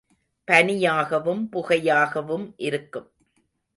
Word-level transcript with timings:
பனியாகவும் 0.47 1.43
புகையாகவும் 1.51 2.53
இருக்கும். 2.57 3.09